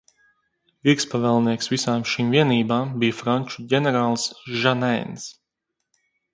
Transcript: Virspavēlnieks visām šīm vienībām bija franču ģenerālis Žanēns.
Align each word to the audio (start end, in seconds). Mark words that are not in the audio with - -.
Virspavēlnieks 0.87 1.69
visām 1.73 2.07
šīm 2.13 2.33
vienībām 2.37 2.97
bija 3.05 3.19
franču 3.21 3.69
ģenerālis 3.75 4.27
Žanēns. 4.65 5.31